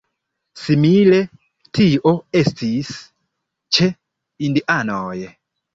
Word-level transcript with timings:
Simile 0.61 1.19
tio 1.81 2.15
estis 2.41 2.91
ĉe 3.79 3.93
indianoj. 4.51 5.17